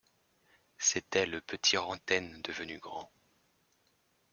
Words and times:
C’était 0.79 1.27
le 1.27 1.41
petit 1.41 1.77
Rantaine 1.77 2.41
devenu 2.41 2.79
grand. 2.79 3.11